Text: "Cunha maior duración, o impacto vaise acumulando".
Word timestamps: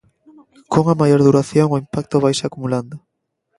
"Cunha 0.71 0.99
maior 1.01 1.21
duración, 1.27 1.67
o 1.71 1.81
impacto 1.83 2.21
vaise 2.23 2.43
acumulando". 2.45 2.95